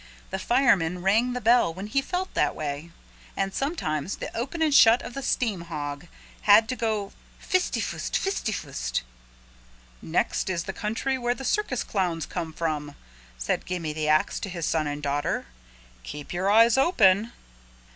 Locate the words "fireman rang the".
0.39-1.39